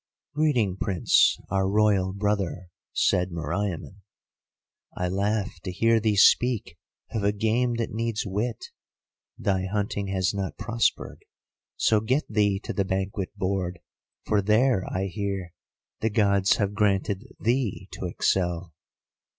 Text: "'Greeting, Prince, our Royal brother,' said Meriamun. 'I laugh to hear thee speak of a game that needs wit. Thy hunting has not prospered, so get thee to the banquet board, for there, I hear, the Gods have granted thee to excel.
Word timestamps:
"'Greeting, 0.33 0.77
Prince, 0.77 1.37
our 1.51 1.69
Royal 1.69 2.11
brother,' 2.11 2.69
said 2.91 3.29
Meriamun. 3.31 3.97
'I 4.97 5.09
laugh 5.09 5.59
to 5.61 5.71
hear 5.71 5.99
thee 5.99 6.15
speak 6.15 6.75
of 7.11 7.23
a 7.23 7.31
game 7.31 7.75
that 7.75 7.91
needs 7.91 8.25
wit. 8.25 8.65
Thy 9.37 9.67
hunting 9.67 10.07
has 10.07 10.33
not 10.33 10.57
prospered, 10.57 11.23
so 11.75 11.99
get 11.99 12.25
thee 12.27 12.59
to 12.61 12.73
the 12.73 12.83
banquet 12.83 13.31
board, 13.37 13.77
for 14.25 14.41
there, 14.41 14.91
I 14.91 15.05
hear, 15.05 15.53
the 15.99 16.09
Gods 16.09 16.55
have 16.55 16.73
granted 16.73 17.27
thee 17.39 17.87
to 17.91 18.07
excel. 18.07 18.73